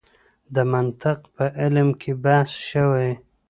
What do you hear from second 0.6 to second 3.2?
منطق په علم کې بحث شوی.